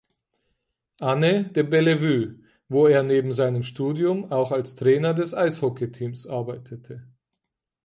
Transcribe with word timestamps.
Anne 0.99 1.51
de 1.53 1.61
Bellevue, 1.63 2.39
wo 2.69 2.87
er 2.87 3.03
neben 3.03 3.31
seinem 3.31 3.61
Studium 3.61 4.31
auch 4.31 4.51
als 4.51 4.75
Trainer 4.75 5.13
des 5.13 5.35
Eishockeyteams 5.35 6.25
arbeitete. 6.25 7.07